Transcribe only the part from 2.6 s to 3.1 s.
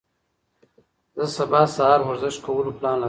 پلان لرم.